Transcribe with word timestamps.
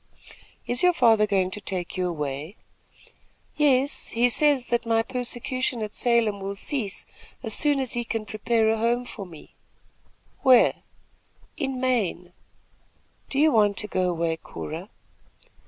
"Is 0.65 0.81
your 0.81 0.93
father 0.93 1.27
going 1.27 1.51
to 1.51 1.61
take 1.61 1.95
you 1.95 2.09
away?" 2.09 2.55
"Yes; 3.55 4.09
he 4.09 4.29
says 4.29 4.65
that 4.69 4.83
my 4.83 5.03
persecution 5.03 5.83
at 5.83 5.93
Salem 5.93 6.39
will 6.39 6.55
cease 6.55 7.05
as 7.43 7.53
soon 7.53 7.79
as 7.79 7.93
he 7.93 8.03
can 8.03 8.25
prepare 8.25 8.67
a 8.71 8.77
home 8.79 9.05
for 9.05 9.27
me." 9.27 9.53
"Where?" 10.41 10.73
"In 11.55 11.79
Maine." 11.79 12.33
"Do 13.29 13.37
you 13.37 13.51
want 13.51 13.77
to 13.77 13.87
go 13.87 14.09
away, 14.09 14.37
Cora?" 14.37 14.89